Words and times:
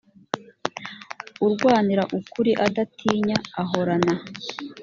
urwanirira 1.45 2.03
ukuri 2.19 2.51
adatinya 2.65 3.37
ahorana 3.61 4.13